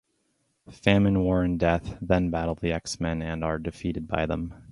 Famine, 0.71 1.19
War, 1.19 1.43
and 1.43 1.59
Death 1.59 1.95
then 2.01 2.31
battle 2.31 2.55
the 2.55 2.71
X-Men 2.71 3.21
and 3.21 3.43
are 3.43 3.59
defeated 3.59 4.07
by 4.07 4.25
them. 4.25 4.55